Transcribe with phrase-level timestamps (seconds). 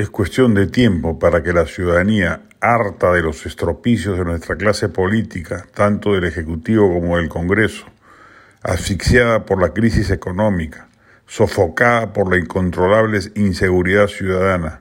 [0.00, 4.88] Es cuestión de tiempo para que la ciudadanía, harta de los estropicios de nuestra clase
[4.88, 7.84] política, tanto del Ejecutivo como del Congreso,
[8.62, 10.88] asfixiada por la crisis económica,
[11.26, 14.80] sofocada por la incontrolable inseguridad ciudadana,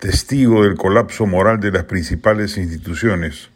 [0.00, 3.50] testigo del colapso moral de las principales instituciones,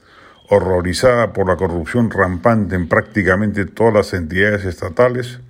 [0.51, 5.41] horrorizada por la corrupción rampante en prácticamente todas las entidades estatales,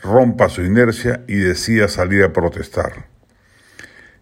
[0.00, 3.11] rompa su inercia y decida salir a protestar.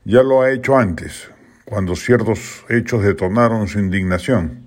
[0.06, 1.30] Ya lo ha hecho antes,
[1.66, 4.62] cuando ciertos hechos detonaron su indignación.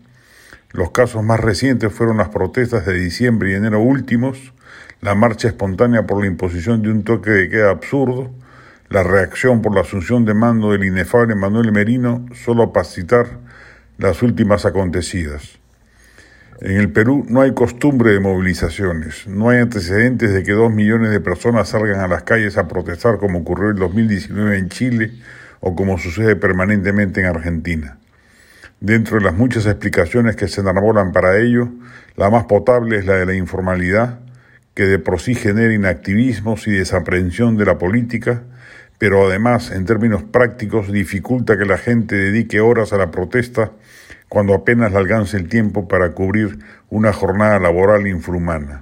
[0.71, 4.53] Los casos más recientes fueron las protestas de diciembre y enero últimos,
[5.01, 8.29] la marcha espontánea por la imposición de un toque de queda absurdo,
[8.90, 13.40] la reacción por la asunción de mando del inefable Manuel Merino, solo para citar
[13.97, 15.62] las últimas acontecidas.
[16.62, 21.12] En el Perú no hay costumbre de movilizaciones, no hay antecedentes de que dos millones
[21.12, 25.12] de personas salgan a las calles a protestar como ocurrió en 2019 en Chile
[25.62, 27.98] o como sucede permanentemente en Argentina.
[28.79, 31.70] Dentro de las muchas explicaciones que se enarbolan para ello,
[32.15, 34.20] la más potable es la de la informalidad,
[34.76, 38.43] que de por sí genera inactivismos y desaprensión de la política,
[38.99, 43.71] pero además, en términos prácticos, dificulta que la gente dedique horas a la protesta
[44.34, 46.57] cuando apenas le alcance el tiempo para cubrir
[46.89, 48.81] una jornada laboral infrahumana.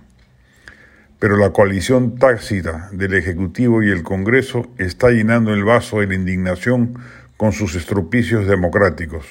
[1.20, 6.16] Pero la coalición tácita del Ejecutivo y el Congreso está llenando el vaso de la
[6.16, 6.94] indignación
[7.36, 9.26] con sus estropicios democráticos.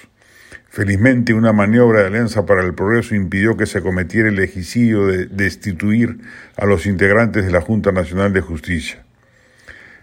[0.68, 5.24] Felizmente una maniobra de Alianza para el Progreso impidió que se cometiera el egicidio de
[5.24, 6.18] destituir
[6.58, 9.02] a los integrantes de la Junta Nacional de Justicia.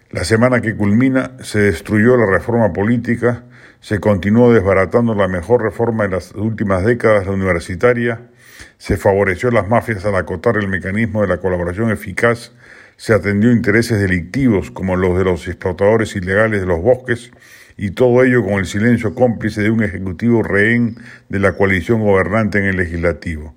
[0.09, 3.43] La semana que culmina se destruyó la reforma política
[3.79, 8.29] se continuó desbaratando la mejor reforma de las últimas décadas, la universitaria,
[8.77, 12.53] se favoreció a las mafias al acotar el mecanismo de la colaboración eficaz,
[12.95, 17.31] se atendió intereses delictivos como los de los explotadores ilegales de los bosques,
[17.77, 20.97] y todo ello con el silencio cómplice de un ejecutivo rehén
[21.29, 23.56] de la coalición gobernante en el legislativo.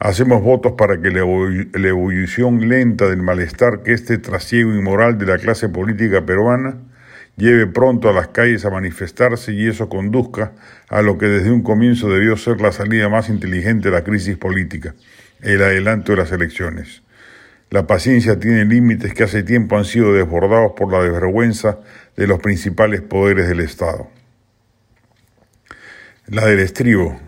[0.00, 5.38] Hacemos votos para que la ebullición lenta del malestar que este trasiego inmoral de la
[5.38, 6.76] clase política peruana
[7.36, 10.52] lleve pronto a las calles a manifestarse y eso conduzca
[10.88, 14.36] a lo que desde un comienzo debió ser la salida más inteligente de la crisis
[14.36, 14.94] política,
[15.40, 17.02] el adelanto de las elecciones.
[17.70, 21.80] La paciencia tiene límites que hace tiempo han sido desbordados por la desvergüenza
[22.16, 24.08] de los principales poderes del Estado.
[26.28, 27.20] La del estribo,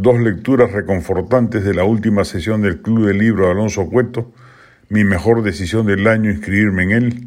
[0.00, 4.32] dos lecturas reconfortantes de la última sesión del Club del Libro de Alonso Cueto,
[4.88, 7.26] mi mejor decisión del año inscribirme en él,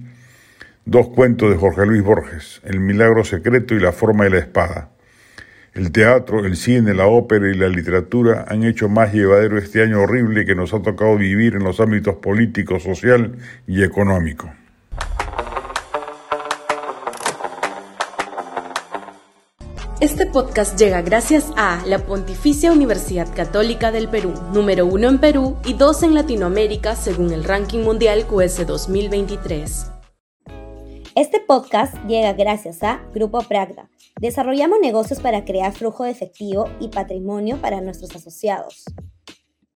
[0.85, 4.89] Dos cuentos de Jorge Luis Borges, El milagro secreto y La forma de la espada.
[5.73, 10.01] El teatro, el cine, la ópera y la literatura han hecho más llevadero este año
[10.01, 14.51] horrible que nos ha tocado vivir en los ámbitos político, social y económico.
[20.03, 25.55] Este podcast llega gracias a la Pontificia Universidad Católica del Perú, número uno en Perú
[25.63, 29.91] y dos en Latinoamérica según el ranking mundial QS 2023.
[31.15, 33.89] Este podcast llega gracias a Grupo Pragda.
[34.19, 38.83] Desarrollamos negocios para crear flujo de efectivo y patrimonio para nuestros asociados.